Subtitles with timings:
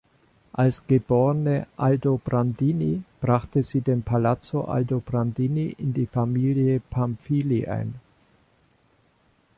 [0.53, 7.93] Als geborene Aldobrandini brachte sie den Palazzo Aldobrandini in die Familie Pamphilj ein.